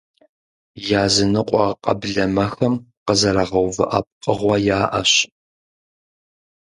Языныкъуэ 1.05 1.65
къэблэмэхэм 1.83 2.73
къызэрагъэувыӀэ 3.05 3.99
пкъыгъуэ 4.05 4.55
яӀэщ. 4.79 5.11